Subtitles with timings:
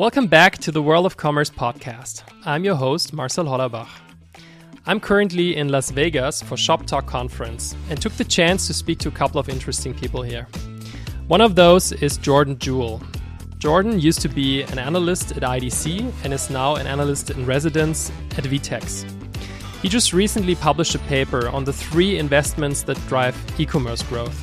[0.00, 2.22] Welcome back to the World of Commerce podcast.
[2.46, 3.90] I'm your host, Marcel Hollerbach.
[4.86, 9.08] I'm currently in Las Vegas for Shoptalk Conference and took the chance to speak to
[9.08, 10.48] a couple of interesting people here.
[11.28, 13.02] One of those is Jordan Jewell.
[13.58, 18.10] Jordan used to be an analyst at IDC and is now an analyst in residence
[18.38, 19.04] at VTEX.
[19.82, 24.38] He just recently published a paper on the three investments that drive e commerce growth.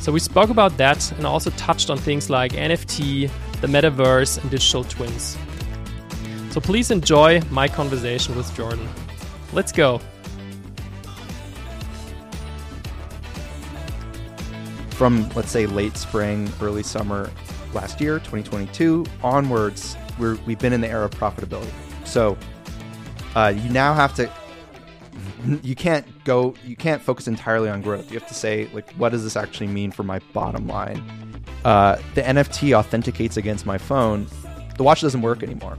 [0.00, 3.30] So we spoke about that and also touched on things like NFT,
[3.60, 5.36] the metaverse, and digital twins.
[6.50, 8.88] So please enjoy my conversation with Jordan.
[9.52, 10.00] Let's go.
[14.90, 17.30] From, let's say, late spring, early summer
[17.72, 21.70] last year, 2022, onwards, we're, we've been in the era of profitability.
[22.04, 22.36] So
[23.36, 24.30] uh, you now have to
[25.62, 29.10] you can't go you can't focus entirely on growth you have to say like what
[29.10, 31.02] does this actually mean for my bottom line
[31.68, 34.26] uh, the nft authenticates against my phone
[34.78, 35.76] the watch doesn't work anymore.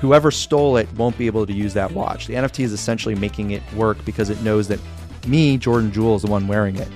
[0.00, 2.26] Whoever stole it won't be able to use that watch.
[2.28, 4.78] The nft is essentially making it work because it knows that
[5.26, 6.88] me jordan jewell is the one wearing it.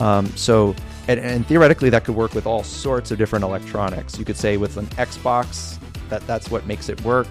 [0.00, 0.74] Um, so
[1.06, 4.18] and, and theoretically that could work with all sorts of different electronics.
[4.18, 7.28] You could say with an xbox that that's what makes it work.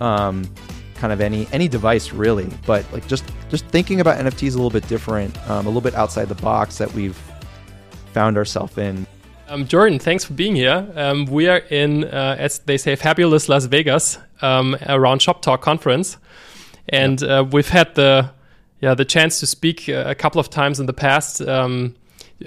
[0.00, 0.50] Um,
[0.94, 2.50] kind of any any device really.
[2.66, 5.94] But like just just thinking about nfts a little bit different um, a little bit
[5.94, 7.18] outside the box that we've
[8.12, 9.06] found ourselves in
[9.50, 13.48] um, jordan thanks for being here um, we are in uh, as they say fabulous
[13.48, 16.16] las vegas um, around shop talk conference
[16.88, 18.30] and uh, we've had the
[18.80, 21.94] yeah the chance to speak uh, a couple of times in the past um,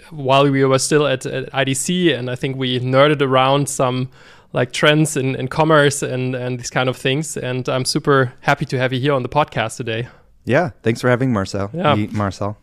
[0.09, 4.09] while we were still at, at idc and i think we nerded around some
[4.53, 7.35] like trends in, in commerce and, and these kind of things.
[7.35, 10.07] And I'm super happy to have you here on the podcast today.
[10.45, 11.71] Yeah, thanks for having Marcel.
[11.73, 11.95] Yeah.
[12.11, 12.57] Marcel.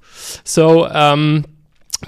[0.44, 1.44] So um,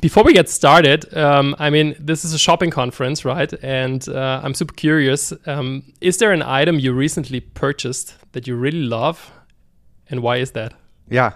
[0.00, 3.52] before we get started, um, I mean, this is a shopping conference, right?
[3.62, 5.32] And uh, I'm super curious.
[5.46, 9.30] Um, is there an item you recently purchased that you really love,
[10.08, 10.74] and why is that?
[11.08, 11.32] Yeah.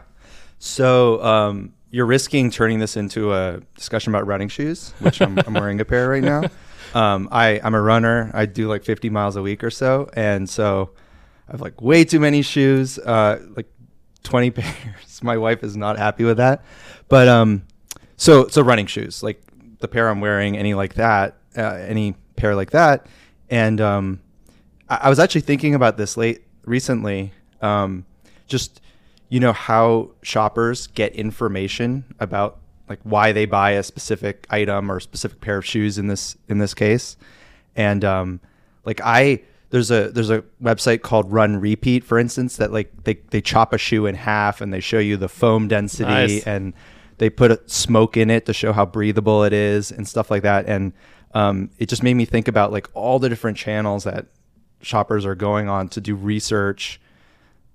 [0.59, 5.55] So um, you're risking turning this into a discussion about running shoes, which I'm, I'm
[5.55, 6.43] wearing a pair right now.
[6.95, 8.31] Um, I I'm a runner.
[8.33, 10.93] I do like 50 miles a week or so, and so
[11.47, 13.67] I have like way too many shoes, uh, like
[14.23, 15.23] 20 pairs.
[15.23, 16.65] My wife is not happy with that,
[17.09, 17.66] but um,
[18.17, 19.43] so so running shoes, like
[19.81, 23.07] the pair I'm wearing, any like that, uh, any pair like that,
[23.51, 24.21] and um,
[24.89, 28.05] I, I was actually thinking about this late recently, um,
[28.47, 28.81] just
[29.29, 35.01] you know how shoppers get information about like why they buy a specific item or
[35.01, 37.17] specific pair of shoes in this in this case
[37.75, 38.41] and um
[38.85, 39.41] like i
[39.71, 43.79] there's a there's a website called RunRepeat for instance that like they, they chop a
[43.79, 46.47] shoe in half and they show you the foam density Nice.
[46.47, 46.73] and
[47.19, 50.67] they put smoke in it to show how breathable it is and stuff like that
[50.67, 50.93] and
[51.35, 54.27] um, it just made me think about like all the different channels that
[54.81, 57.01] shoppers are going on to do research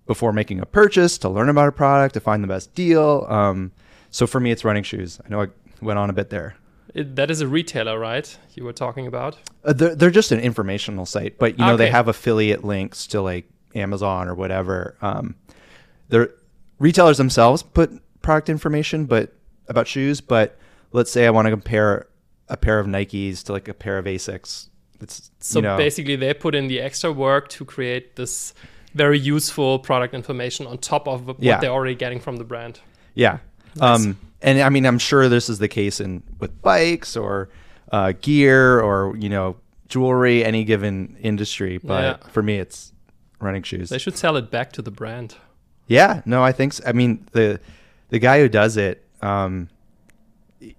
[0.07, 3.72] before making a purchase to learn about a product to find the best deal um,
[4.09, 5.47] so for me it's running shoes i know i
[5.81, 6.56] went on a bit there
[6.94, 8.38] It, that is a retailer, right?
[8.53, 9.38] You were talking about.
[9.63, 13.22] Uh, they're, they're just an informational site, but you know they have affiliate links to
[13.22, 14.97] like Amazon or whatever.
[15.02, 15.35] Um,
[16.09, 16.31] they're
[16.79, 17.91] retailers themselves put
[18.22, 19.34] product information, but
[19.68, 20.22] about shoes.
[20.22, 20.58] But
[20.92, 22.08] let's say I want to compare
[22.48, 24.68] a pair of Nikes to like a pair of Asics.
[25.00, 28.54] It's So you know, basically, they put in the extra work to create this
[28.94, 31.59] very useful product information on top of what Yeah.
[31.59, 32.80] they're already getting from the brand.
[33.16, 33.40] Yeah.
[33.78, 34.06] Nice.
[34.06, 37.50] Um, and I mean, I'm sure this is the case in with bikes or
[37.92, 39.56] uh, gear or you know
[39.88, 41.78] jewelry, any given industry.
[41.78, 42.30] But Yeah.
[42.30, 42.92] for me, it's
[43.40, 43.90] running shoes.
[43.90, 45.36] They should sell it back to the brand.
[45.88, 46.74] Yeah, no, I think.
[46.74, 46.84] So.
[46.86, 47.59] I mean, the
[48.12, 49.68] the guy who does it, um,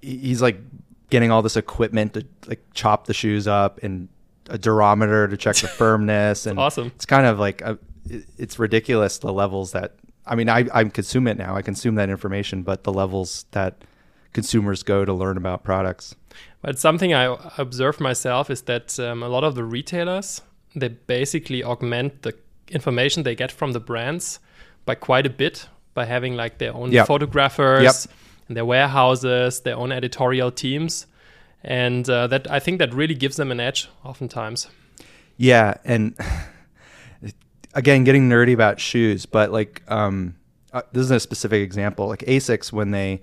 [0.01, 0.59] he's like
[1.11, 4.09] getting all this equipment to like chop the shoes up and
[4.49, 6.93] a durometer to check the firmness, and awesome.
[6.95, 7.79] It's kind of like a,
[8.39, 9.97] it's ridiculous the levels that.
[10.25, 11.57] I mean, I I consume it now.
[11.57, 13.85] I consume that information, but the levels that
[14.33, 16.15] consumers go to learn about products.
[16.61, 20.43] But something I observed myself is that um, a lot of the retailers
[20.75, 22.35] they basically augment the
[22.69, 24.39] information they get from the brands
[24.87, 27.07] by quite a bit by having like their own Yep.
[27.07, 27.95] photographers Yep.
[28.49, 31.07] and their warehouses, their own editorial teams,
[31.63, 34.69] and uh, that I think that really gives them an edge oftentimes.
[35.37, 36.15] Yeah, and
[37.75, 40.37] again, getting nerdy about shoes, but like um,
[40.73, 42.07] uh, this is a specific example.
[42.09, 43.23] Like Asics, when they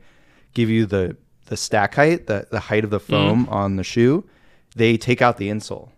[0.54, 4.28] give you the the stack height, the the height of the foam on the shoe,
[4.76, 5.90] they take out the insole,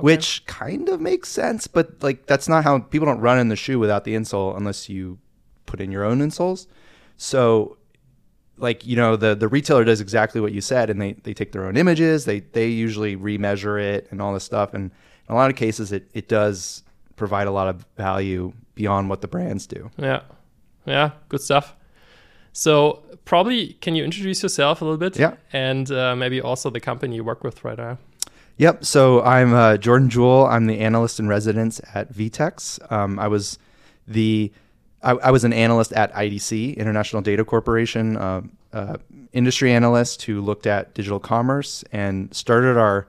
[0.00, 1.66] which kind of makes sense.
[1.66, 4.88] But like that's not how people don't run in the shoe without the insole unless
[4.88, 5.18] you
[5.66, 6.66] put in your own insoles.
[7.16, 7.76] So
[8.58, 11.52] like you know the the retailer does exactly what you said and they they take
[11.52, 14.90] their own images they they usually remeasure it and all this stuff and
[15.28, 16.82] in a lot of cases, it it does
[17.16, 19.90] provide a lot of value beyond what the brands do.
[19.96, 20.22] Yeah,
[20.84, 21.74] yeah, good stuff.
[22.52, 25.18] So probably, can you introduce yourself a little bit?
[25.18, 25.34] Yeah.
[25.52, 27.98] and uh, maybe also the company you work with right now.
[28.58, 28.86] Yep.
[28.86, 30.46] So I'm uh, Jordan Jewell.
[30.46, 32.90] I'm the analyst in residence at VTEX.
[32.90, 33.58] Um, I was
[34.08, 34.50] the
[35.06, 38.42] I, I, was an analyst at IDC, International Data Corporation, uh,
[38.72, 38.96] uh,
[39.32, 43.06] industry analyst who looked at digital commerce and started our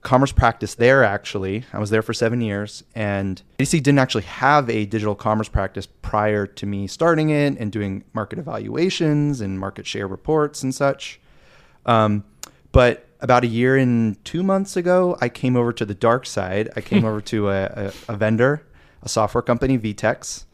[0.00, 1.04] commerce practice there.
[1.04, 5.50] Actually, I was there for seven years, and IDC didn't actually have a digital commerce
[5.50, 10.74] practice prior to me starting it and doing market evaluations and market share reports and
[10.74, 11.20] such.
[11.84, 12.24] Um,
[12.72, 16.70] but about a year and two months ago, I came over to the dark side.
[16.74, 18.66] I came over to a, a, a, vendor,
[19.02, 20.44] a software company, VTEX,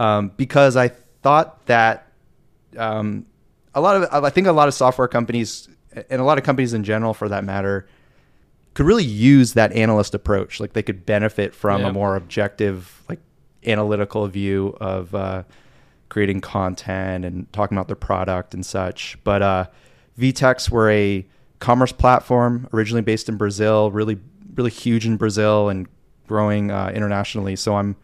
[0.00, 0.88] um, because I
[1.22, 2.06] thought that
[2.78, 3.26] um,
[3.74, 5.68] a lot of, I think a lot of software companies
[6.08, 7.86] and a lot of companies in general, for that matter,
[8.72, 10.58] could really use that analyst approach.
[10.58, 11.88] Like they could benefit from yeah.
[11.88, 13.18] a more objective, like
[13.66, 15.42] analytical view of uh,
[16.08, 19.18] creating content and talking about their product and such.
[19.22, 19.66] But uh,
[20.18, 21.26] VTEX were a
[21.58, 24.18] commerce platform, originally based in Brazil, really
[24.54, 25.86] really huge in Brazil and
[26.26, 27.54] growing uh, internationally.
[27.54, 27.96] So I'm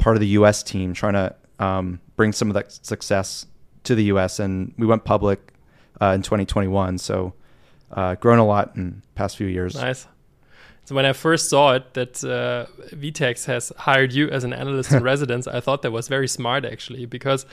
[0.00, 0.62] part of the U.S.
[0.62, 3.46] team trying to um, bring some of that success
[3.84, 4.40] to the U.S.
[4.40, 5.52] And we went public
[6.00, 6.98] uh, in 2021.
[6.98, 7.34] So
[7.92, 9.74] uh, grown a lot in past few years.
[9.74, 10.08] Nice.
[10.84, 12.66] So when I first saw it that uh,
[12.96, 16.64] VTEX has hired you as an analyst in residence, I thought that was very smart
[16.64, 17.46] actually because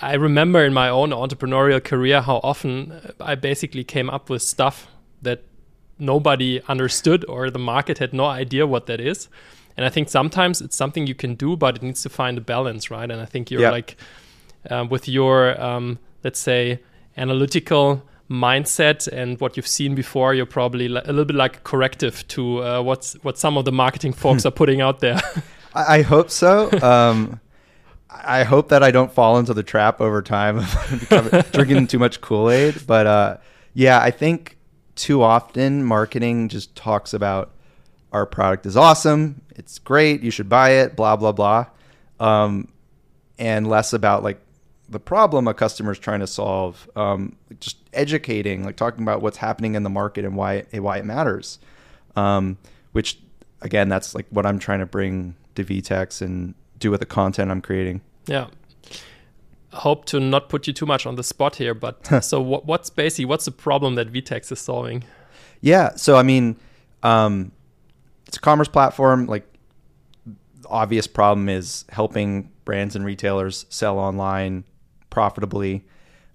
[0.00, 4.86] I remember in my own entrepreneurial career how often I basically came up with stuff
[5.22, 5.42] that
[5.98, 9.28] nobody understood or the market had no idea what that is.
[9.80, 12.42] And I think sometimes it's something you can do, but it needs to find a
[12.42, 13.10] balance, right?
[13.10, 13.96] And I think you're like,
[14.70, 16.80] uh, with your, um, let's say,
[17.16, 22.28] analytical mindset and what you've seen before, you're probably a little bit like a corrective
[22.28, 25.18] to uh, what's what some of the marketing folks are putting out there.
[25.74, 26.70] I hope so.
[26.82, 27.40] Um,
[28.10, 32.20] I hope that I don't fall into the trap over time of drinking too much
[32.20, 32.86] Kool Aid.
[32.86, 33.36] But uh,
[33.72, 34.58] yeah, I think
[34.94, 37.54] too often marketing just talks about
[38.12, 41.66] our product is awesome, it's great, you should buy it, blah blah blah,
[42.18, 42.68] um,
[43.38, 44.40] and less about like
[44.90, 46.90] the problem a customer is trying to solve.
[46.96, 51.04] Um, just educating, like talking about what's happening in the market and why why it
[51.04, 51.58] matters.
[52.16, 52.58] Um,
[52.92, 53.18] which
[53.62, 57.50] again, that's like what I'm trying to bring to VTEX and do with the content
[57.50, 58.00] I'm creating.
[58.26, 58.48] Yeah.
[59.72, 62.90] Hope to not put you too much on the spot here, but so what, what's
[62.90, 65.04] basically what's the problem that VTEX is solving?
[65.60, 66.56] Yeah, so I mean,
[67.02, 67.52] um,
[68.30, 69.26] it's a commerce platform.
[69.26, 69.44] Like,
[70.66, 74.62] obvious problem is helping brands and retailers sell online
[75.10, 75.84] profitably.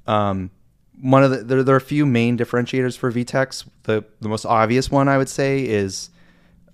[0.06, 0.52] Um,
[1.00, 3.66] one of the there, there, are a few main differentiators for VTEX.
[3.84, 6.10] The the most obvious one I would say is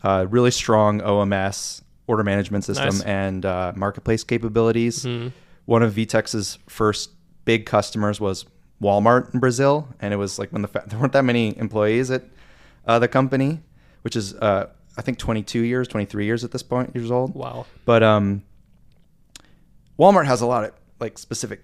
[0.03, 3.01] uh, really strong OMS order management system nice.
[3.01, 5.05] and uh, marketplace capabilities.
[5.05, 5.27] Mm-hmm.
[5.65, 7.11] One of VTEX's first
[7.45, 8.45] big customers was
[8.81, 12.09] Walmart in Brazil, and it was like when the fa- there weren't that many employees
[12.09, 12.23] at
[12.87, 13.59] uh, the company,
[14.01, 14.65] which is uh,
[14.97, 17.33] I think 22 years, 23 years at this point years old.
[17.33, 17.65] Wow.
[17.85, 18.43] But um,
[19.97, 21.61] Walmart has a lot of like specific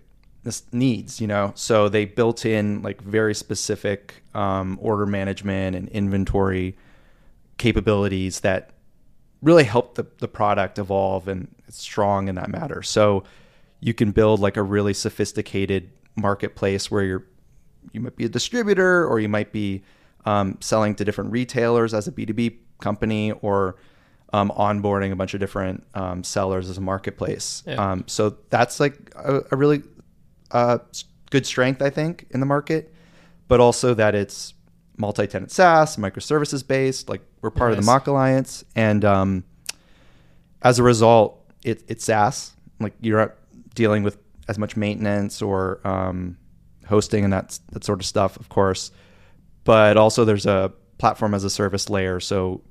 [0.72, 6.78] needs, you know, so they built in like very specific um, order management and inventory
[7.58, 8.72] capabilities that
[9.42, 12.82] really helped the, the product evolve and it's strong in that matter.
[12.82, 13.24] So
[13.80, 17.26] you can build like a really sophisticated marketplace where you're
[17.94, 19.82] you might be a distributor or you might be
[20.26, 23.76] um, selling to different retailers as a B2B company or
[24.34, 27.64] um, onboarding a bunch of different um, sellers as a marketplace.
[27.66, 27.76] Yeah.
[27.76, 29.84] Um, so that's like a, a really
[30.52, 30.80] uh,
[31.30, 32.94] good strength, I think, in the market,
[33.48, 34.54] but also that it's
[34.98, 37.10] multi-tenant SaaS, microservices based.
[37.10, 37.80] Like we're part nice.
[37.80, 39.44] of the MACH Alliance, and um,
[40.62, 42.54] as a result, it, it's SaaS.
[42.80, 43.36] Like you're not
[43.76, 44.18] dealing with
[44.48, 46.38] as much maintenance or um,
[46.88, 48.92] hosting and that that sort of stuff, of course.
[49.64, 52.62] But also, there's a platform as a service layer, so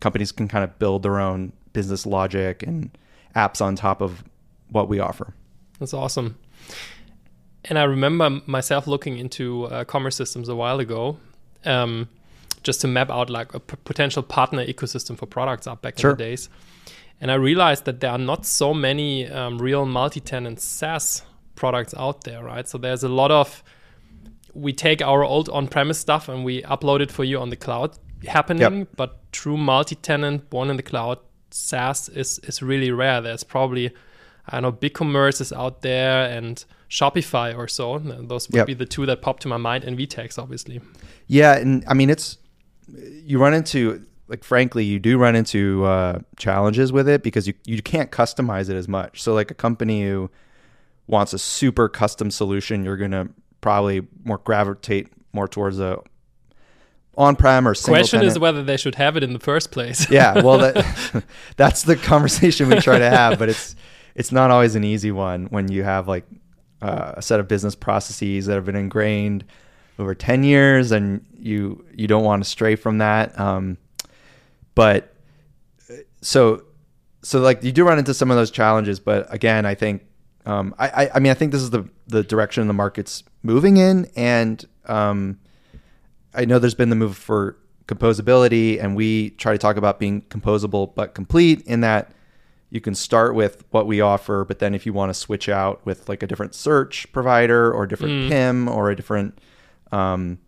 [0.00, 2.96] companies can kind of build their own business logic and
[3.34, 4.24] apps on top of
[4.70, 5.34] what we offer.
[5.78, 6.38] That's awesome.
[7.64, 11.18] And I remember myself looking into uh, commerce systems a while ago,
[11.64, 12.08] um,
[12.62, 16.10] just to map out like a p- potential partner ecosystem for Productsup back sure.
[16.10, 16.48] in the days.
[17.20, 21.22] And I realized that there are not so many um, real multi-tenant SaaS
[21.54, 22.68] products out there, right?
[22.68, 23.62] So there's a lot of
[24.54, 27.98] we take our old on-premise stuff and we upload it for you on the cloud
[28.26, 28.88] happening, yep.
[28.96, 31.18] but true multi-tenant born in the cloud
[31.50, 33.20] SaaS is is really rare.
[33.20, 33.92] There's probably
[34.48, 37.98] I know, BigCommerce is out there and Shopify or so.
[37.98, 38.66] Those would yep.
[38.66, 40.80] be the two that pop to my mind, and VTEX, obviously.
[41.26, 42.38] Yeah, and I mean, it's
[42.88, 47.54] you run into like frankly, you do run into uh, challenges with it because you
[47.64, 49.22] you can't customize it as much.
[49.22, 50.30] So like a company who
[51.06, 53.28] wants a super custom solution, you're gonna
[53.62, 55.98] probably more gravitate more towards a
[57.16, 58.32] on-prem or single Question tenant.
[58.32, 60.10] is whether they should have it in the first place.
[60.10, 61.24] yeah, well, that,
[61.56, 63.74] that's the conversation we try to have, but it's
[64.14, 66.26] it's not always an easy one when you have like
[66.82, 69.44] uh, a set of business processes that have been ingrained
[69.98, 73.38] over ten years, and you you don't want to stray from that.
[73.38, 73.78] Um,
[74.74, 75.14] but
[76.20, 76.64] so
[77.22, 80.02] so like you do run into some of those challenges, but again, I think
[80.46, 83.76] um, I, I I mean I think this is the the direction the market's moving
[83.76, 85.38] in, and um,
[86.34, 87.56] I know there's been the move for
[87.86, 92.12] composability, and we try to talk about being composable but complete in that
[92.70, 95.84] you can start with what we offer, but then if you want to switch out
[95.84, 98.28] with like a different search provider or a different Mm.
[98.30, 99.38] PIM or a different
[99.92, 100.38] um,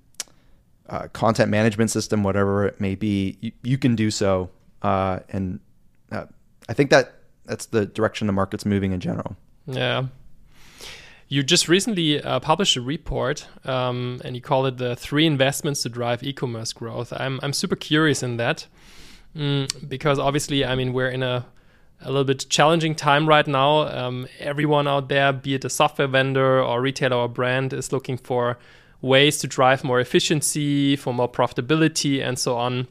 [0.88, 4.48] uh, content management system, whatever it may be, you, you can do so.
[4.80, 5.60] Uh, and
[6.12, 6.24] uh,
[6.66, 7.12] I think that
[7.44, 9.36] that's the direction the market's moving in general.
[9.66, 10.06] Yeah.
[11.28, 15.82] You just recently uh, published a report, um, and you call it the three investments
[15.82, 17.12] to drive e-commerce growth.
[17.12, 18.66] I'm I'm super curious in that
[19.34, 21.46] mm, because obviously, I mean, we're in a
[22.02, 23.88] a little bit challenging time right now.
[23.88, 28.18] Um, everyone out there, be it a software vendor or retailer or brand, is looking
[28.18, 28.58] for
[29.00, 32.86] ways to drive more efficiency, for more profitability, and so on.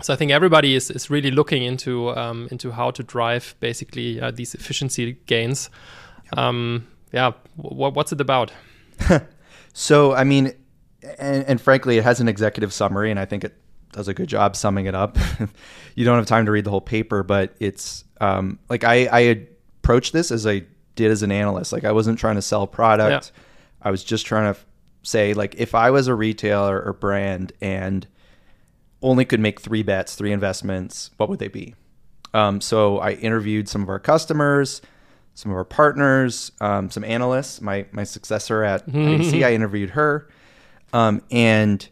[0.00, 4.20] So I think everybody is, is really looking into um, into how to drive basically
[4.20, 5.70] uh, these efficiency gains.
[6.36, 8.52] Um, yeah, w- what's it about?
[9.72, 10.52] So, I mean,
[11.18, 13.54] and, and frankly, it has an executive summary, and I think it
[13.92, 15.18] does a good job summing it up.
[15.94, 19.20] you don't have time to read the whole paper, but it's um, like I, I
[19.80, 21.72] approached this as I did as an analyst.
[21.72, 23.32] Like I wasn't trying to sell product.
[23.80, 24.60] I was just trying to
[25.02, 28.06] say, like, if I was a retailer or brand and
[29.02, 31.74] only could make three bets, three investments, what would they be?
[32.34, 34.80] Um, so I interviewed some of our customers,
[35.34, 37.60] some of our partners, um, some analysts.
[37.60, 40.28] My my successor at IDC, I interviewed her,
[40.92, 41.86] um, and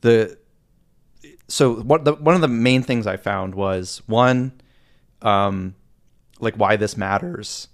[0.00, 0.38] the
[1.48, 4.60] so what the one of the main things I found was one,
[5.22, 5.74] um,
[6.38, 7.68] like why this matters.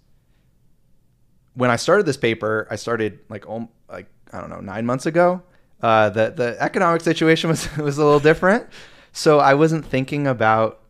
[1.54, 5.06] When I started this paper, I started like om- like I don't know nine months
[5.06, 5.42] ago.
[5.82, 8.66] Uh, the the economic situation was was a little different,
[9.12, 10.80] so I wasn't thinking about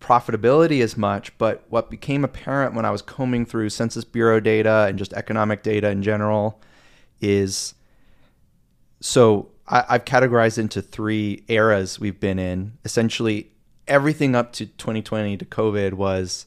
[0.00, 1.36] profitability as much.
[1.38, 5.62] But what became apparent when I was combing through Census Bureau data and just economic
[5.62, 6.60] data in general
[7.20, 7.74] is
[9.00, 12.78] so I, I've categorized into three eras we've been in.
[12.84, 13.50] Essentially,
[13.86, 16.46] everything up to 2020 to COVID was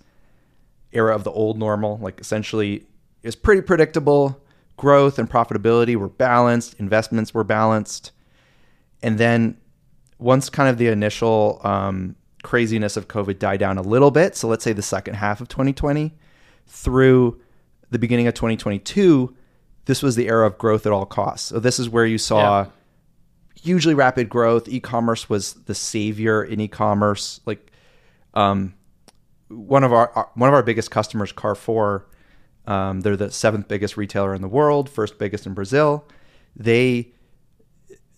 [0.91, 1.97] era of the old normal.
[1.97, 2.85] Like essentially,
[3.21, 4.39] it was pretty predictable.
[4.77, 6.75] Growth and profitability were balanced.
[6.79, 8.11] Investments were balanced,
[9.03, 9.57] and then
[10.17, 14.47] once kind of the initial um, craziness of COVID died down a little bit, so
[14.47, 16.13] let's say the second half of 2020
[16.67, 17.39] through
[17.89, 19.35] the beginning of 2022,
[19.85, 21.47] this was the era of growth at all costs.
[21.49, 22.69] So this is where you saw Yeah.
[23.61, 24.67] hugely rapid growth.
[24.67, 27.39] E-commerce was the savior in e-commerce.
[27.45, 27.71] Like
[28.33, 28.73] um,
[29.49, 32.07] one of our our- one of our biggest customers, Carrefour,
[32.65, 36.05] um, they're the seventh biggest retailer in the world, first biggest in Brazil.
[36.55, 37.11] They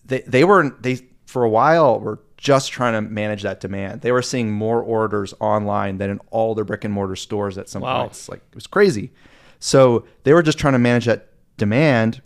[0.04, 4.02] they they were they for a while were just trying to manage that demand.
[4.02, 7.68] They were seeing more orders online than in all their brick and mortar stores at
[7.68, 8.02] some Wow.
[8.02, 8.28] points.
[8.28, 9.12] Like it was crazy.
[9.58, 12.20] So they were just trying to manage that demand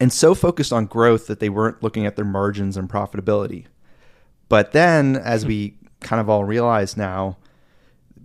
[0.00, 3.64] and so focused on growth that they weren't looking at their margins and profitability.
[4.48, 7.38] But then as we kind of all realize now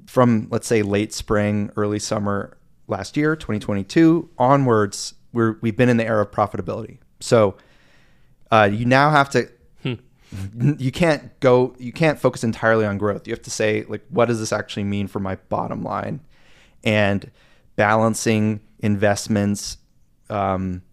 [0.08, 5.98] from let's say late spring, early summer last year, 2022 onwards, we're we've been in
[5.98, 6.98] the era of profitability.
[7.20, 7.56] So
[8.52, 9.48] uh, you now have to
[10.78, 13.28] you can't go you can't focus entirely on growth.
[13.28, 16.22] You have to say like what does this actually mean for my bottom line?
[16.84, 17.32] And
[17.76, 19.78] balancing investments
[20.30, 20.84] um,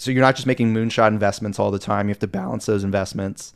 [0.00, 2.08] so you're not just making moonshot investments all the time.
[2.08, 3.52] You have to balance those investments.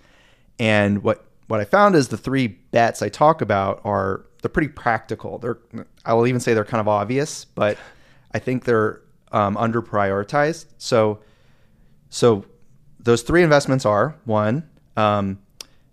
[0.58, 4.68] And what what I found is the three bets I talk about are they're pretty
[4.68, 5.38] practical.
[5.38, 5.58] They're
[6.04, 7.78] I will even say they're kind of obvious, but
[8.32, 9.00] I think they're
[9.32, 10.66] um, under prioritized.
[10.76, 11.20] So
[12.10, 12.44] so
[13.04, 15.38] those three investments are one, um,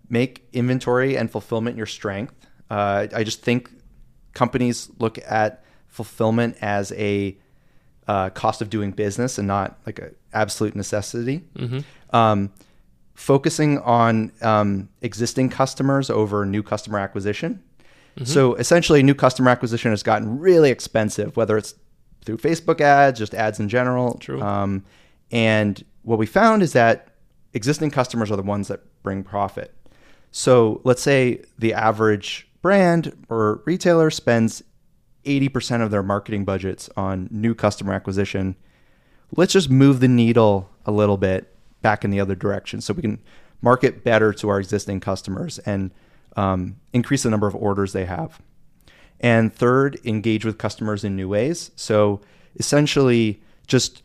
[0.08, 2.34] make inventory and fulfillment your strength.
[2.70, 3.70] Uh, I just think
[4.34, 7.36] companies look at fulfillment as a
[8.08, 11.44] uh, cost of doing business and not like an absolute necessity.
[12.12, 12.50] Um,
[13.14, 17.62] focusing on um, existing customers over new customer acquisition.
[18.24, 21.74] So essentially, new customer acquisition has gotten really expensive, whether it's
[22.24, 24.18] through Facebook ads, just ads in general.
[24.18, 24.40] True.
[24.42, 24.84] Um,
[25.30, 27.08] and what we found is that
[27.54, 29.74] existing customers are the ones that bring profit.
[30.30, 34.62] So let's say the average brand or retailer spends
[35.24, 38.56] 80% of their marketing budgets on new customer acquisition.
[39.36, 43.02] Let's just move the needle a little bit back in the other direction so we
[43.02, 43.20] can
[43.60, 45.92] market better to our existing customers and
[46.36, 48.40] um, increase the number of orders they have.
[49.20, 51.70] And third, engage with customers in new ways.
[51.76, 52.20] So
[52.56, 54.01] essentially, just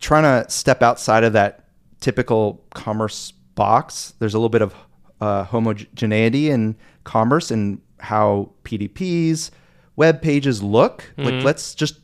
[0.00, 1.64] trying to step outside of that
[2.00, 4.14] typical commerce box.
[4.18, 4.74] There's a little bit of
[5.20, 9.50] uh, homogeneity in commerce and how PDPs,
[9.96, 11.10] web pages look.
[11.16, 11.24] Mm-hmm.
[11.24, 11.98] Like, let's just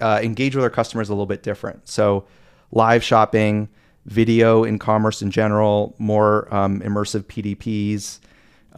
[0.00, 1.88] uh, engage with our customers a little bit different.
[1.88, 2.26] So,
[2.70, 3.68] live shopping,
[4.06, 8.20] video in commerce in general, more um, immersive PDPs,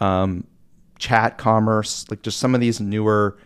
[0.00, 0.46] um,
[0.98, 3.38] chat commerce, like just some of these newer.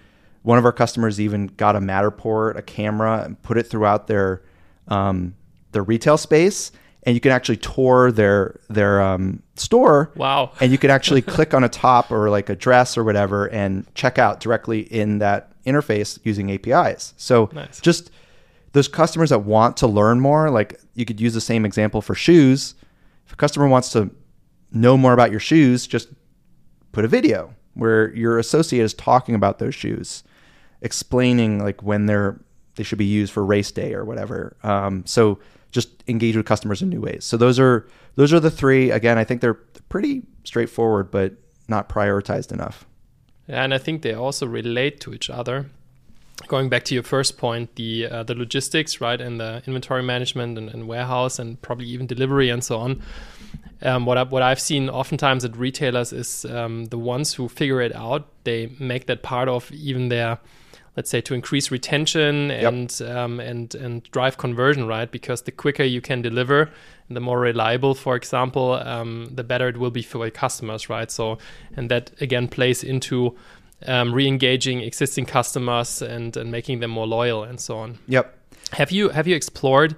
[0.43, 4.43] One of our customers even got a Matterport, a camera, and put it throughout their
[4.91, 5.35] um,
[5.73, 6.73] their retail space,
[7.05, 10.13] and you can actually tour their their um, store.
[10.17, 10.53] Wow!
[10.61, 13.87] And you can actually click on a top or like a dress or whatever, and
[13.95, 17.15] check out directly in that interface using APIs.
[17.17, 17.81] So nice.
[17.81, 18.11] just
[18.73, 22.15] those customers that want to learn more, like you could use the same example for
[22.15, 22.75] shoes.
[23.27, 24.11] If a customer wants to
[24.73, 26.09] know more about your shoes, just
[26.93, 30.23] put a video where your associate is talking about those shoes,
[30.83, 32.41] explaining like when they're
[32.81, 34.57] they should be used for race day or whatever.
[34.63, 35.39] Um, so
[35.71, 37.25] just engage with customers in new ways.
[37.25, 38.91] So those are those are the three.
[38.91, 41.35] Again, I think they're pretty straightforward, but
[41.69, 42.87] not prioritized enough.
[43.47, 45.67] And I think they also relate to each other.
[46.49, 50.57] Going back to your first point, the uh, the logistics, right, and the inventory management
[50.57, 53.03] and, and warehouse, and probably even delivery and so on
[53.83, 57.81] um, what I, what I've seen oftentimes at retailers is um, the ones who figure
[57.81, 58.29] it out.
[58.45, 60.39] They make that part of even their
[60.97, 63.17] let's say to increase retention and yep.
[63.17, 65.11] um, and and drive conversion, right?
[65.11, 66.71] Because the quicker you can deliver,
[67.09, 71.11] the more reliable, for example, um, the better it will be for your customers, right?
[71.11, 71.39] So,
[71.77, 73.37] and that again plays into
[73.87, 77.99] um, re-engaging existing customers and and making them more loyal and so on.
[78.09, 78.37] Yep.
[78.73, 79.97] Have you have you explored?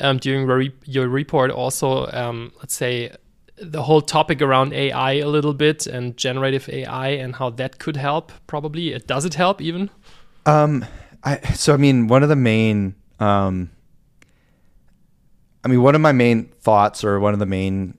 [0.00, 3.12] um, during re- your report also, um, let's say,
[3.56, 7.96] the whole topic around AI a little bit and generative AI and how that could
[7.96, 8.32] help.
[8.46, 9.90] Probably, does it help even?
[10.46, 10.84] Um,
[11.22, 13.70] I so I mean, one of the main, um,
[15.64, 17.96] I mean, one of my main thoughts or one of the main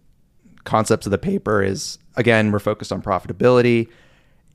[0.63, 3.89] concepts of the paper is again, we're focused on profitability,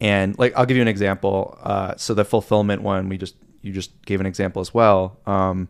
[0.00, 1.59] and like I'll give you an example.
[1.62, 5.18] Uh, so the fulfillment one, we just you just gave an example as well.
[5.26, 5.68] Um,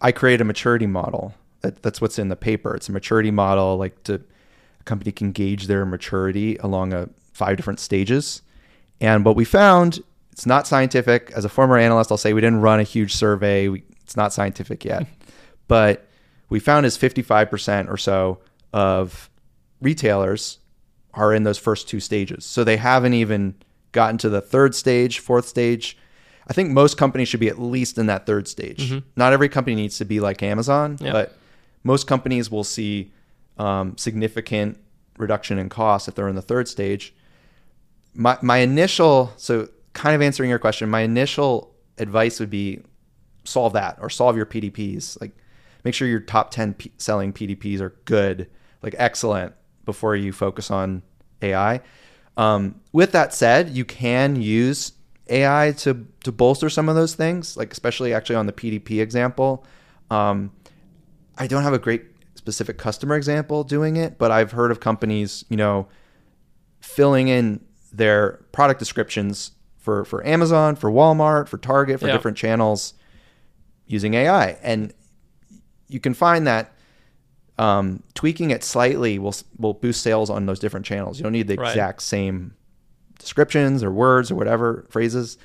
[0.00, 1.34] I create a maturity model.
[1.60, 2.74] That, that's what's in the paper.
[2.74, 4.20] It's a maturity model, like to
[4.80, 8.42] a company can gauge their maturity along a five different stages.
[9.00, 11.30] And what we found, it's not scientific.
[11.36, 13.68] As a former analyst, I'll say we didn't run a huge survey.
[13.68, 15.06] We, it's not scientific yet,
[15.68, 16.06] but
[16.48, 18.40] we found is 55% or so
[18.72, 19.30] of
[19.80, 20.58] retailers
[21.14, 22.44] are in those first two stages.
[22.44, 23.54] So they haven't even
[23.92, 25.98] gotten to the third stage, fourth stage.
[26.48, 28.90] I think most companies should be at least in that third stage.
[28.90, 29.06] Mm-hmm.
[29.16, 31.12] Not every company needs to be like Amazon, yeah.
[31.12, 31.36] but
[31.84, 33.12] most companies will see
[33.58, 34.78] um, significant
[35.18, 37.14] reduction in cost if they're in the third stage.
[38.14, 42.80] My my initial so kind of answering your question, my initial advice would be
[43.44, 45.20] solve that or solve your PDPs.
[45.20, 45.32] Like
[45.84, 48.48] make sure your top 10 P- selling PDPs are good,
[48.82, 51.02] like excellent before you focus on
[51.40, 51.80] AI.
[52.36, 54.92] Um, with that said, you can use
[55.28, 59.64] AI to to bolster some of those things, like especially actually on the PDP example.
[60.10, 60.52] Um,
[61.36, 65.44] I don't have a great specific customer example doing it, but I've heard of companies,
[65.48, 65.88] you know,
[66.80, 72.12] filling in their product descriptions for for Amazon, for Walmart, for Target, for yeah.
[72.14, 72.94] different channels
[73.86, 74.94] using AI, and
[75.88, 76.72] you can find that
[77.58, 81.18] um, tweaking it slightly will will boost sales on those different channels.
[81.18, 81.68] You don't need the right.
[81.68, 82.54] exact same
[83.18, 85.36] descriptions or words or whatever phrases.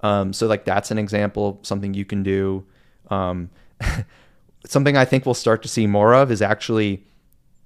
[0.00, 2.64] Um, so like that's an example of something you can do.
[3.10, 3.50] Um,
[4.66, 7.04] something I think we'll start to see more of is actually,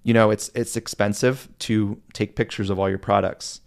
[0.02, 3.60] you know, it's it's expensive to take pictures of all your products.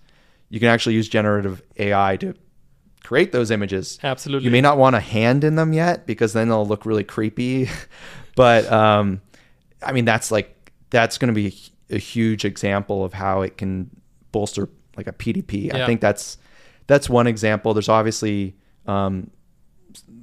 [0.50, 2.36] You can actually use generative AI to
[3.04, 4.00] create those images.
[4.04, 4.46] Absolutely.
[4.46, 7.70] You may not want a hand in them yet because then they'll look really creepy.
[8.36, 9.22] but um,
[9.84, 11.56] I mean, that's like that's going to be
[11.90, 13.90] a huge example of how it can
[14.32, 15.66] bolster like a PDP.
[15.66, 15.84] Yeah.
[15.84, 16.38] I think that's
[16.88, 17.74] that's one example.
[17.74, 19.30] There's obviously um,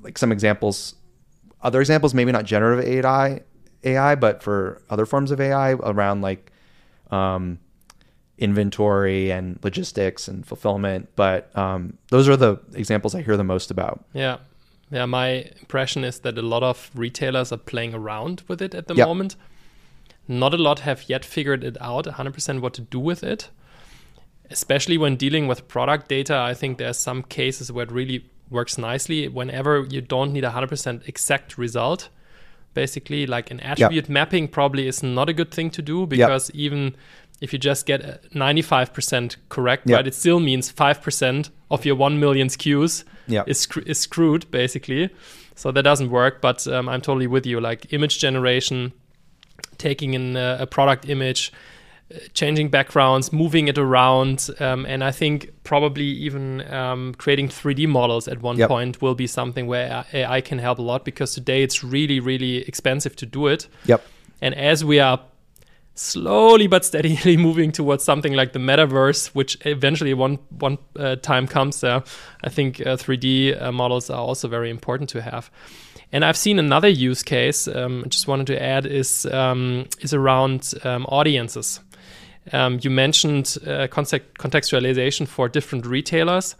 [0.03, 0.95] like some examples,
[1.62, 3.41] other examples, maybe not generative AI,
[3.85, 6.53] AI, but for other forms of AI around like
[7.11, 7.59] um,
[8.38, 11.09] inventory and logistics and fulfillment.
[11.16, 14.05] But um, those are the examples I hear the most about.
[14.12, 14.38] Yeah.
[14.90, 18.87] Yeah, my impression is that a lot of retailers are playing around with it at
[18.87, 19.09] the yep.
[19.09, 19.35] moment.
[20.29, 23.51] Not a lot have yet figured it out 100% what to do with it.
[24.51, 28.79] especially when dealing with product data, I think there's some cases where it really works
[28.79, 32.09] nicely whenever you don't need a 100% exact result.
[32.75, 34.11] Basically, like an attribute yep.
[34.11, 36.57] mapping probably is not a good thing to do because yep.
[36.57, 36.94] even
[37.40, 39.96] if you just get 95% correct, yep.
[39.96, 43.05] right, it still means 5% of your 1 million SKUs
[43.46, 45.11] is, is screwed, basically.
[45.55, 47.61] So that doesn't work, but um, I'm totally with you.
[47.61, 48.92] Like image generation,
[49.79, 51.53] taking in a, a product image,
[52.35, 58.29] changing backgrounds, moving it around, um, and I think probably even um, creating 3D models
[58.29, 58.68] at one yep.
[58.68, 62.59] point will be something where AI can help a lot because today it's really, really
[62.68, 63.66] expensive to do it.
[63.87, 64.07] Yep.
[64.40, 65.20] And as we are
[65.97, 71.49] slowly but steadily moving towards something like the metaverse, which eventually one one uh, time
[71.49, 72.01] comes, uh,
[72.45, 75.51] I think uh, 3D uh, models are also very important to have.
[76.13, 77.67] And I've seen another use case.
[77.67, 81.81] Um, just wanted to add is um, is around um, audiences.
[82.53, 86.55] Um, you mentioned uh, context contextualization for different retailers.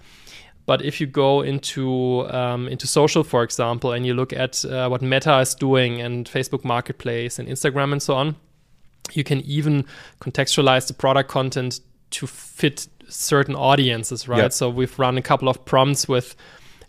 [0.66, 4.88] But if you go into um, into social, for example, and you look at uh,
[4.88, 8.35] what Meta is doing and Facebook Marketplace and Instagram and so on,
[9.12, 9.85] you can even
[10.20, 11.80] contextualize the product content
[12.11, 14.38] to fit certain audiences, right?
[14.38, 14.52] Yep.
[14.52, 16.35] So we've run a couple of prompts with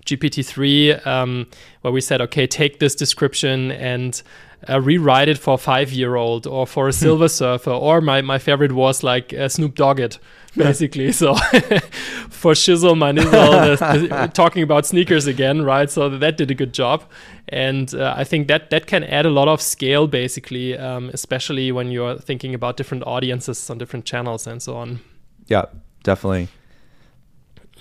[0.05, 1.47] GPT-3 um,
[1.81, 4.21] where we said, okay, take this description and
[4.67, 8.71] uh, rewrite it for a five-year-old or for a Silver Surfer, or my, my favorite
[8.71, 10.17] was like uh, Snoop Dogg it,
[10.55, 11.11] basically.
[11.21, 15.89] so for Shizzle, my nizzle, talking about sneakers again, right?
[15.89, 17.03] So that did a good job,
[17.49, 21.71] and uh, I think that that can add a lot of scale, basically, um, especially
[21.71, 24.99] when you're thinking about different audiences on different channels and so on.
[25.47, 25.65] Yeah,
[26.03, 26.49] definitely.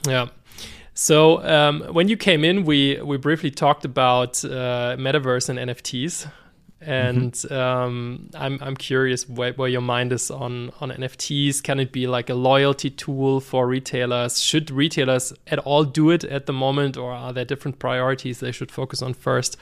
[0.06, 0.28] Yeah.
[0.94, 6.30] So um, when you came in, we we briefly talked about uh, metaverse and NFTs,
[6.86, 7.54] and mm-hmm.
[7.54, 11.60] um, I'm I'm curious where, where, your mind is on on NFTs.
[11.62, 14.40] Can it be like a loyalty tool for retailers?
[14.40, 18.52] Should retailers at all do it at the moment, or are there different priorities they
[18.52, 19.56] should focus on first?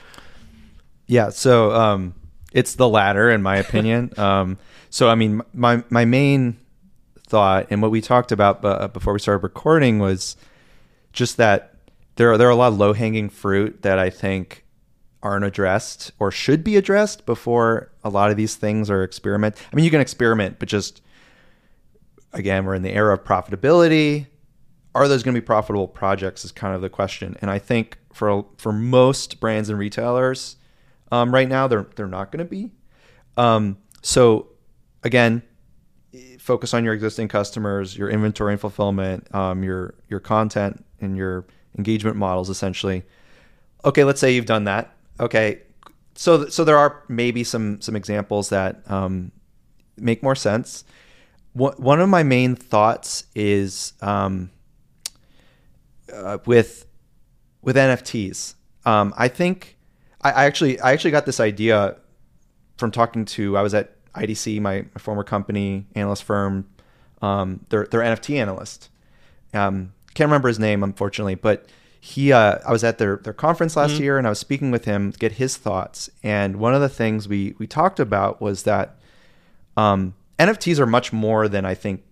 [1.07, 2.13] Yeah, so um,
[2.53, 4.11] it's the latter, in my opinion.
[4.17, 4.59] um,
[4.91, 6.57] so I mean, my my main
[7.27, 10.37] thought and what we talked about uh, before we started recording was
[11.11, 11.73] just that
[12.17, 14.64] there are there are a lot of low hanging fruit that I think
[15.25, 19.55] aren't addressed or should be addressed before a lot of these things are experiment.
[19.73, 21.01] I mean, you can experiment, but just
[22.31, 24.27] again, we're in the era of profitability.
[24.93, 26.45] Are those going to be profitable projects?
[26.45, 27.35] Is kind of the question.
[27.41, 30.57] And I think for for most brands and retailers,
[31.11, 32.71] um, right now they're they're not going to be.
[33.35, 34.49] Um, so
[35.03, 35.41] again,
[36.37, 41.47] focus on your existing customers, your inventory and fulfillment, um, your your content and your
[41.79, 43.03] engagement models, essentially.
[43.83, 45.61] Okay, let's say you've done that okay,
[46.15, 49.31] so so there are maybe some some examples that um,
[49.97, 50.83] make more sense.
[51.53, 54.49] One of my main thoughts is um,
[56.11, 56.85] uh, with
[57.61, 58.55] with NFTs.
[58.85, 59.77] Um, I think
[60.21, 61.95] I, I, actually I actually got this idea
[62.77, 66.67] from talking to I was at IDC, my, my former company analyst firm.
[67.21, 68.89] Um, their their NFT analyst.
[69.53, 71.67] Um, can't remember his name unfortunately, but
[72.05, 74.03] he uh, I was at their their conference last mm-hmm.
[74.03, 76.07] year and I was speaking with him to get his thoughts.
[76.21, 78.99] And one of the things we we talked about was that
[79.75, 82.03] um, NFTs are much more than I think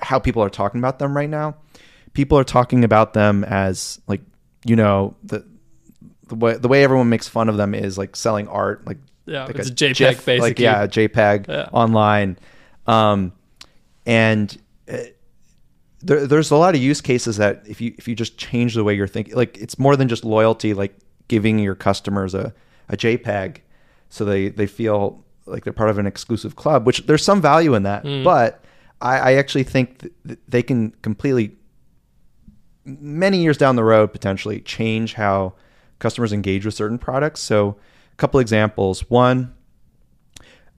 [0.00, 1.56] how people are talking about them right now.
[2.12, 4.20] People are talking about them as like
[4.64, 5.44] you know the
[6.28, 9.46] the way the way everyone makes fun of them is like selling art like yeah
[9.46, 11.68] like it's a, a JPEG GIF, basically like yeah JPEG yeah.
[11.72, 12.38] online,
[12.86, 13.32] um,
[14.06, 14.56] and.
[14.86, 15.15] It,
[16.00, 18.84] there, there's a lot of use cases that if you if you just change the
[18.84, 20.96] way you're thinking, like it's more than just loyalty, like
[21.28, 22.54] giving your customers a,
[22.88, 23.58] a JPEG,
[24.08, 26.86] so they they feel like they're part of an exclusive club.
[26.86, 28.24] Which there's some value in that, mm.
[28.24, 28.62] but
[29.00, 30.08] I, I actually think
[30.48, 31.56] they can completely
[32.84, 35.54] many years down the road potentially change how
[35.98, 37.40] customers engage with certain products.
[37.40, 37.76] So
[38.12, 39.10] a couple examples.
[39.10, 39.54] One,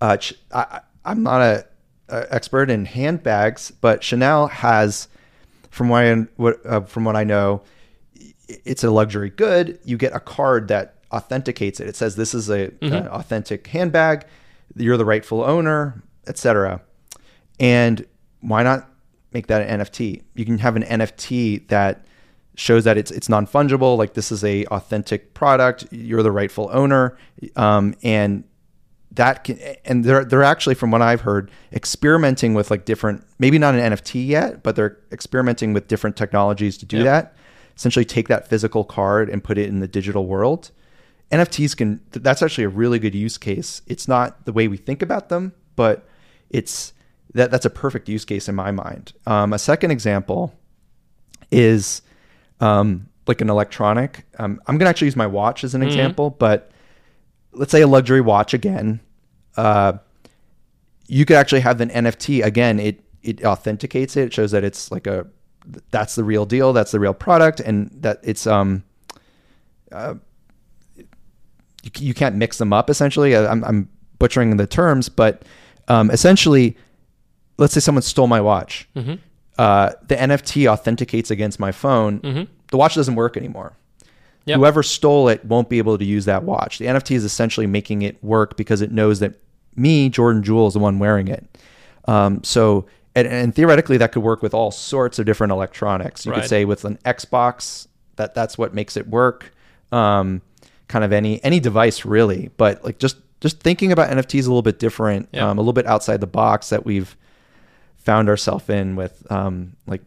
[0.00, 0.16] uh,
[0.52, 1.66] I, I'm not a
[2.09, 5.09] uh, expert in handbags, but Chanel has,
[5.71, 7.62] from what I, what, uh, from what I know,
[8.49, 9.79] it's a luxury good.
[9.85, 11.88] You get a card that authenticates it.
[11.88, 12.94] It says this is a mm-hmm.
[12.94, 14.27] uh, authentic handbag.
[14.75, 16.81] You're the rightful owner, etc.
[17.59, 18.07] And
[18.40, 18.88] why not
[19.33, 20.23] make that an NFT?
[20.35, 22.05] You can have an NFT that
[22.55, 23.97] shows that it's it's non fungible.
[23.97, 25.87] Like this is a authentic product.
[25.90, 27.16] You're the rightful owner,
[27.57, 28.44] um, and
[29.18, 33.59] that can, and they're they're actually from what I've heard experimenting with like different maybe
[33.59, 37.04] not an NFT yet, but they're experimenting with different technologies to do yep.
[37.04, 37.35] that.
[37.76, 40.70] Essentially, take that physical card and put it in the digital world.
[41.33, 43.83] NFTs can that's actually a really good use case.
[43.88, 46.07] It's not the way we think about them, but
[46.48, 46.92] it's
[47.35, 49.12] that that's a perfect use case in my mind.
[49.26, 50.54] Um, a second example
[51.50, 52.02] is
[52.61, 54.26] um, like an electronic.
[54.38, 55.88] Um, I'm gonna actually use my watch as an Mm-hmm.
[55.88, 56.70] example, but
[57.52, 59.00] let's say a luxury watch again.
[59.59, 59.92] Uh,
[61.07, 62.79] you could actually have an NFT again.
[62.79, 64.27] It it authenticates it.
[64.27, 65.27] It shows that it's like a
[65.90, 66.73] that's the real deal.
[66.73, 68.83] That's the real product, and that it's um
[70.97, 75.42] you, you can't mix them up essentially I'm, I'm butchering the terms but
[75.88, 76.77] um, essentially
[77.57, 78.88] let's say someone stole my watch
[79.59, 82.21] uh, the nft authenticates against my phone
[82.71, 83.73] the watch doesn't work anymore
[84.44, 84.57] Yep.
[84.59, 88.03] whoever stole it won't be able to use that watch the nft is essentially making
[88.03, 89.35] it work because it knows that
[89.78, 91.44] me jordan jewell is the one wearing it
[92.06, 96.32] um, so and, and theoretically that could work with all sorts of different electronics you
[96.32, 96.40] Right.
[96.42, 97.86] could say with an xbox
[98.16, 99.52] that that's what makes it work
[99.92, 100.42] um,
[100.88, 104.62] kind of any any device really but like just just thinking about nfts a little
[104.62, 105.48] bit different Yeah.
[105.50, 107.16] um, a little bit outside the box that we've
[107.98, 110.02] found ourselves in with um, like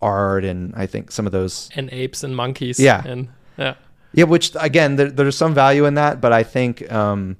[0.00, 2.78] art and i think some of those and apes and monkeys.
[2.78, 3.02] Yeah.
[3.04, 3.74] and yeah,
[4.12, 7.36] yeah which again there, there's some value in that but i think um,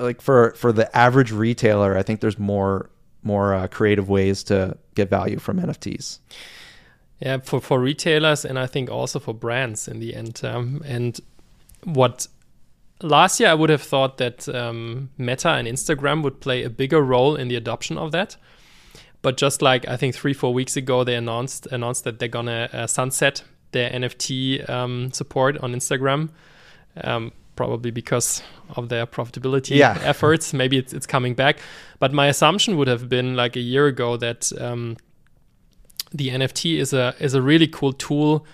[0.00, 2.90] like for for the average retailer i think there's more
[3.22, 6.18] more uh, creative ways to get value from nfts
[7.20, 10.40] yeah, for for retailers and I think also for brands in the end.
[10.42, 11.20] Um, and
[11.84, 12.26] what
[13.02, 17.02] last year I would have thought that um, Meta and Instagram would play a bigger
[17.02, 18.36] role in the adoption of that.
[19.20, 22.70] But just like I think three four weeks ago, they announced announced that they're gonna
[22.72, 26.30] uh, sunset their NFT um, support on Instagram.
[27.04, 28.42] Um, probably because
[28.76, 29.98] of their profitability Yeah.
[30.12, 30.54] efforts.
[30.54, 31.58] Maybe it's, it's coming back.
[31.98, 34.96] But my assumption would have been like a year ago that um,
[36.18, 38.46] the NFT is a is a really cool tool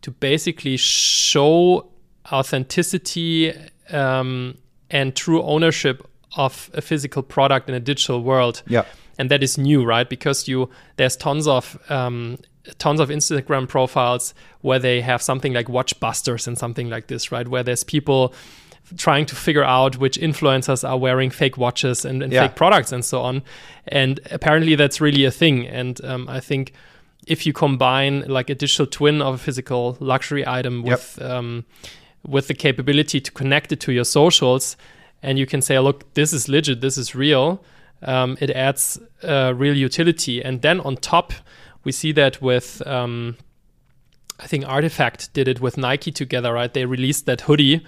[0.00, 1.90] to basically show
[2.32, 3.52] authenticity
[3.90, 4.56] um,
[4.90, 6.02] and true ownership
[6.36, 8.62] of a physical product in a digital world.
[8.66, 8.84] Yeah.
[9.18, 10.08] and that is new, right?
[10.08, 12.38] Because you there's tons of um,
[12.78, 17.48] tons of Instagram profiles where they have something like Watchbusters and something like this, right?
[17.48, 18.34] Where there's people
[18.96, 22.46] trying to figure out which influencers are wearing fake watches and, and Yeah.
[22.46, 23.42] fake products and so on.
[23.86, 25.66] And apparently that's really a thing.
[25.66, 26.72] And um, I think
[27.26, 30.86] if you combine like a digital twin of a physical luxury item Yep.
[30.86, 31.64] with um,
[32.26, 34.76] with the capability to connect it to your socials,
[35.22, 37.62] and you can say, look, this is legit, this is real.
[38.02, 41.32] Um, it adds uh, real utility, and then on top,
[41.88, 42.68] we see that with.
[42.86, 43.36] Um,
[44.44, 46.72] I think RTFKT did it with Nike together, right?
[46.72, 47.80] They released that hoodie.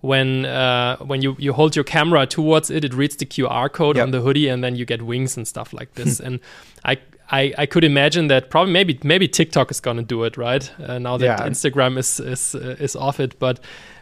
[0.00, 3.96] When uh, when you, you hold your camera towards it, it reads the QR code
[3.96, 4.04] Yep.
[4.04, 6.20] on the hoodie, and then you get wings and stuff like this.
[6.26, 6.40] and
[6.84, 6.98] I,
[7.30, 10.70] I I could imagine that probably maybe maybe TikTok is gonna do it, right?
[10.78, 11.48] Uh, now that Yeah.
[11.48, 13.58] Instagram is is uh, is off it, but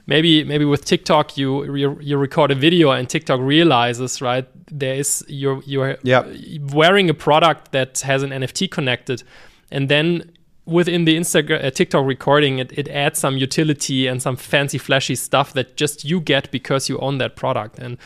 [0.06, 4.46] maybe maybe with TikTok you you, you record a video and TikTok realizes, right?
[4.70, 6.26] There is you're you're Yep.
[6.72, 9.22] wearing a product that has an NFT connected,
[9.70, 10.32] and then
[10.64, 15.14] within the Instagram uh, TikTok recording, it, it adds some utility and some fancy flashy
[15.14, 17.78] stuff that just you get because you own that product.
[17.78, 17.96] And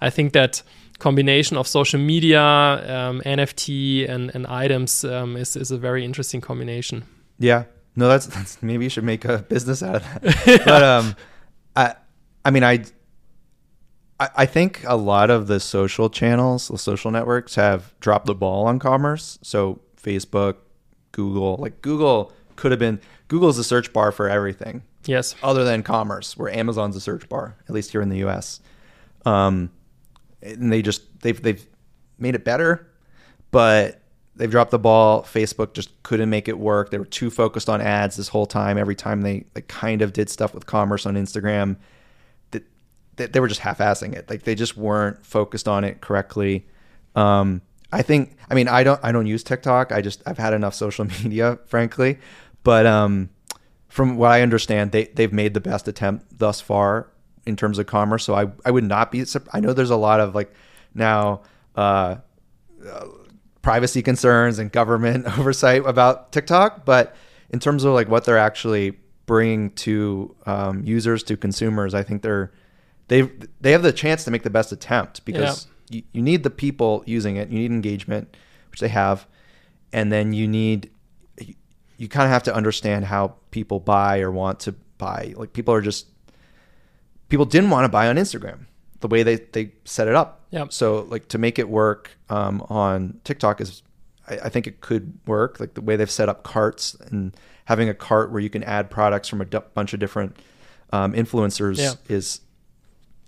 [0.00, 0.62] I think that
[0.98, 6.40] combination of social media, um, NFT, and, and items um, is is a very interesting
[6.40, 7.04] combination.
[7.38, 7.64] Yeah.
[7.96, 10.62] No, that's, that's maybe you should make a business out of that.
[10.64, 11.16] But um,
[11.76, 11.94] I
[12.44, 12.82] I mean I,
[14.18, 18.66] I think a lot of the social channels, the social networks have dropped the ball
[18.66, 19.38] on commerce.
[19.42, 20.56] So Facebook,
[21.12, 25.34] Google, like Google could have been Google's the search bar for everything Yes.
[25.42, 28.60] other than commerce, where Amazon's the search bar, at least here in the U.S.
[29.26, 29.70] Um,
[30.42, 31.66] and they just they've they've
[32.18, 32.88] made it better,
[33.50, 34.00] but
[34.36, 35.22] they've dropped the ball.
[35.22, 36.90] Facebook just couldn't make it work.
[36.90, 38.78] They were too focused on ads this whole time.
[38.78, 41.76] Every time they they kind of did stuff with commerce on Instagram,
[42.50, 42.64] that
[43.16, 44.28] they, they were just half-assing it.
[44.30, 46.66] Like they just weren't focused on it correctly.
[47.14, 48.36] Um, I think.
[48.50, 49.00] I mean, I don't.
[49.02, 49.90] I don't use TikTok.
[49.92, 50.22] I just.
[50.26, 52.18] I've had enough social media, frankly.
[52.62, 53.30] But um,
[53.88, 57.08] from what I understand, they they've made the best attempt thus far
[57.46, 58.24] in terms of commerce.
[58.24, 59.24] So I I would not be.
[59.52, 60.52] I know there's a lot of like
[60.94, 61.42] now.
[61.74, 62.16] Uh,
[63.66, 67.16] privacy concerns and government oversight about TikTok, but
[67.50, 72.22] in terms of like what they're actually bringing to um, users to consumers, I think
[72.22, 72.52] they're
[73.08, 73.22] they
[73.60, 77.02] they have the chance to make the best attempt because you, you need the people
[77.06, 78.36] using it, you need engagement,
[78.70, 79.26] which they have,
[79.92, 80.88] and then you need
[81.40, 81.54] you,
[81.96, 85.34] you kind of have to understand how people buy or want to buy.
[85.36, 86.06] Like people are just
[87.28, 88.66] people didn't want to buy on Instagram
[89.08, 90.42] the way they they set it up.
[90.50, 90.72] Yep.
[90.72, 93.82] So like to make it work um, on TikTok is,
[94.28, 95.60] I, I think it could work.
[95.60, 98.90] Like the way they've set up carts and having a cart where you can add
[98.90, 100.36] products from a d- bunch of different
[100.92, 101.92] um, influencers Yeah.
[102.08, 102.40] is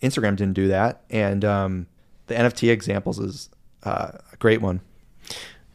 [0.03, 1.87] Instagram didn't do that, and um,
[2.29, 3.51] the NFT examples is
[3.85, 4.81] uh, a great one.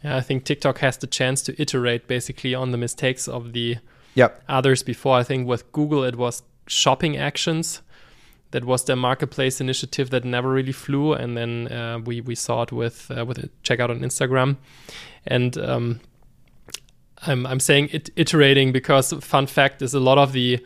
[0.03, 3.77] Yeah, I think TikTok has the chance to iterate basically on the mistakes of the
[4.15, 4.43] Yep.
[4.47, 5.17] others before.
[5.17, 7.81] I think with Google it was shopping actions.
[8.53, 12.63] That was their marketplace initiative that never really flew, and then uh, we we saw
[12.63, 14.55] it with uh, with a checkout on Instagram,
[15.27, 15.99] and um,
[17.27, 20.65] I'm I'm saying it, iterating because fun fact is a lot of the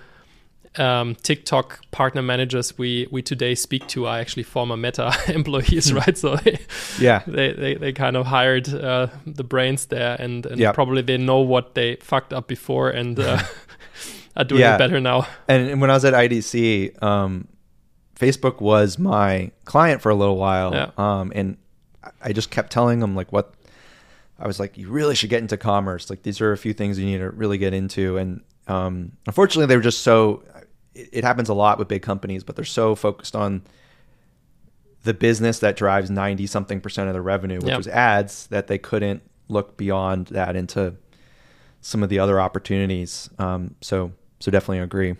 [0.77, 6.17] um, TikTok partner managers we we today speak to are actually former Meta employees, right?
[6.17, 6.59] So they,
[6.99, 7.21] Yeah.
[7.27, 10.73] they, they, they kind of hired uh, the brains there, and, and Yeah.
[10.73, 13.39] probably they know what they fucked up before and uh,
[14.35, 14.75] are doing Yeah.
[14.75, 15.25] it better now.
[15.47, 17.47] And, and when I was at IDC, um,
[18.19, 20.73] Facebook was my client for a little while.
[20.73, 20.91] Yeah.
[20.97, 21.57] Um, and
[22.21, 23.53] I just kept telling them like what
[24.39, 26.09] I was like, you really should get into commerce.
[26.09, 28.17] Like these are a few things you need to really get into.
[28.17, 30.43] And um, unfortunately, they were just so.
[30.93, 33.61] It, it happens a lot with big companies, but they're so focused on
[35.03, 37.77] the business that drives ninety something percent of the revenue, which Yep.
[37.77, 40.95] was ads, that they couldn't look beyond that into
[41.81, 43.29] some of the other opportunities.
[43.39, 45.15] Um, so so definitely agree.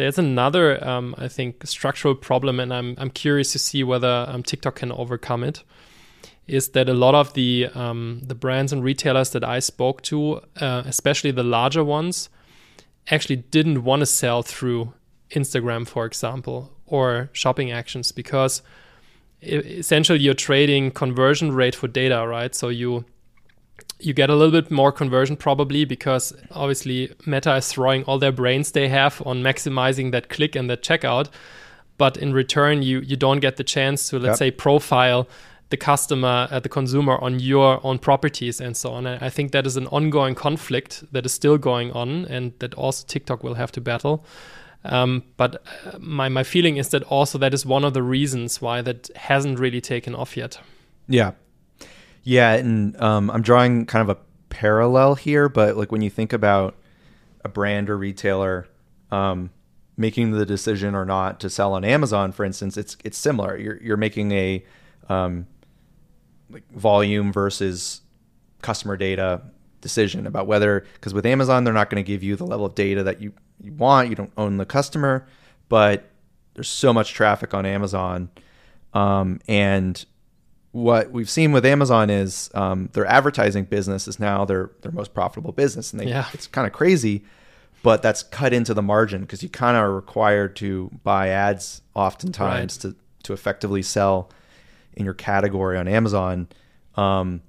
[0.00, 4.42] There's another, um, I think, structural problem, and I'm I'm curious to see whether um,
[4.42, 5.62] TikTok can overcome it.
[6.46, 10.40] Is that a lot of the um, the brands and retailers that I spoke to,
[10.60, 12.30] uh, especially the larger ones,
[13.10, 14.94] actually didn't want to sell through
[15.30, 18.62] Instagram, for example, or shopping actions because
[19.42, 22.54] essentially you're trading conversion rate for data, right?
[22.54, 23.04] So you
[23.98, 28.32] you get a little bit more conversion probably because obviously Meta is throwing all their
[28.32, 31.28] brains they have on maximizing that click and that checkout,
[31.98, 34.36] but in return you you don't get the chance to let's Yep.
[34.38, 35.28] say profile
[35.70, 39.06] the customer, uh, the consumer on your own properties and so on.
[39.06, 42.74] And I think that is an ongoing conflict that is still going on and that
[42.74, 44.24] also TikTok will have to battle.
[44.84, 48.60] Um, but uh, my my feeling is that also that is one of the reasons
[48.60, 50.58] why that hasn't really taken off yet.
[51.06, 51.32] Yeah.
[52.22, 56.32] Yeah, and um, I'm drawing kind of a parallel here, but like when you think
[56.32, 56.76] about
[57.44, 58.68] a brand or retailer
[59.10, 59.50] um,
[59.96, 63.56] making the decision or not to sell on Amazon, for instance, it's it's similar.
[63.56, 64.64] You're you're making a
[65.08, 65.46] um,
[66.50, 68.02] like volume versus
[68.60, 69.42] customer data
[69.80, 72.74] decision about whether because with Amazon they're not going to give you the level of
[72.74, 74.10] data that you, you want.
[74.10, 75.26] You don't own the customer,
[75.68, 76.10] but
[76.54, 78.28] there's so much traffic on Amazon,
[78.92, 80.04] um, and
[80.72, 85.12] what we've seen with Amazon is um, their advertising business is now their their most
[85.14, 86.26] profitable business, and they, Yeah.
[86.32, 87.24] it's kind of crazy,
[87.82, 91.82] but that's cut into the margin because you kind of are required to buy ads
[91.94, 94.30] oftentimes to to effectively sell
[94.94, 96.48] in your category on Amazon.
[96.96, 97.42] Um,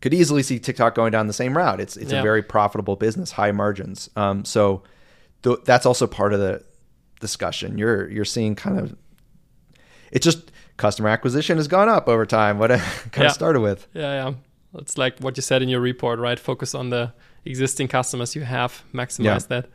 [0.00, 1.80] could easily see TikTok going down the same route.
[1.80, 2.20] It's it's Yeah.
[2.20, 4.10] a very profitable business, high margins.
[4.16, 4.82] Um, so
[5.42, 6.62] th- that's also part of the
[7.20, 7.78] discussion.
[7.78, 8.94] You're you're seeing kind of
[10.12, 12.58] it's just customer acquisition has gone up over time.
[12.58, 12.78] What I
[13.12, 13.26] kind Yeah.
[13.26, 13.86] of started with.
[13.94, 14.34] Yeah, yeah.
[14.80, 16.38] It's like what you said in your report, right?
[16.38, 17.12] Focus on the
[17.44, 19.66] existing customers you have, maximize that.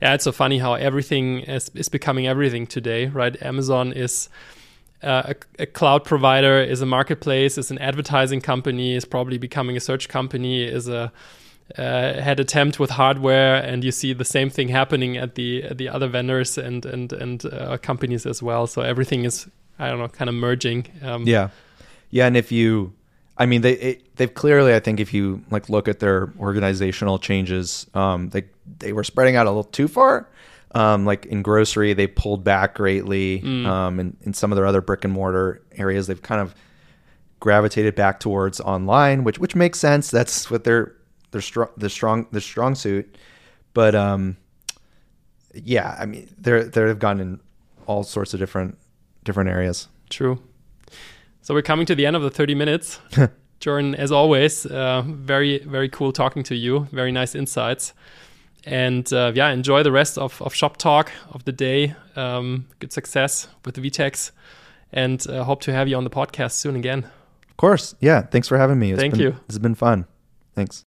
[0.00, 3.40] Yeah, it's so funny how everything is, is becoming everything today, right?
[3.42, 4.28] Amazon is
[5.02, 9.76] uh, a, a cloud provider, is a marketplace, is an advertising company, is probably becoming
[9.76, 11.12] a search company, is a
[11.76, 15.78] uh, had attempt with hardware, and you see the same thing happening at the at
[15.78, 18.68] the other vendors and and and uh, companies as well.
[18.68, 20.86] So everything is I don't know, kind of merging.
[21.02, 21.50] Um, Yeah,
[22.10, 22.92] yeah, and if you,
[23.36, 27.18] I mean, they it, they've clearly, I think, if you like look at their organizational
[27.18, 28.44] changes, um, they
[28.78, 30.28] they were spreading out a little too far.
[30.74, 33.40] Um, like in grocery, they pulled back greatly.
[33.66, 36.54] Um, and in some of their other brick and mortar areas, they've kind of
[37.40, 40.10] gravitated back towards online, which which makes sense.
[40.10, 40.92] That's what their
[41.30, 43.16] their strong the strong the strong suit.
[43.74, 44.36] But um,
[45.54, 47.40] yeah, I mean, they're they've gone in
[47.86, 48.76] all sorts of different
[49.26, 49.88] different areas.
[50.08, 50.38] True.
[51.42, 52.98] So we're coming to the end of the 30 minutes.
[53.60, 56.86] Jordan, as always, uh, very, very cool talking to you.
[56.92, 57.92] Very nice insights.
[58.64, 61.94] And uh, yeah, enjoy the rest of, of Shoptalk of the day.
[62.16, 64.32] Um, good success with VTEX.
[64.92, 67.04] And uh, hope to have you on the podcast soon again.
[67.50, 67.94] Of course.
[68.00, 68.22] Yeah.
[68.22, 68.92] Thanks for having me.
[68.92, 69.30] It's Thank been- you.
[69.30, 70.06] This has been fun.
[70.54, 70.84] Thanks.